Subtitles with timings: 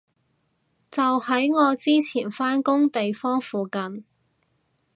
[0.89, 4.03] 就喺我之前返工地方附近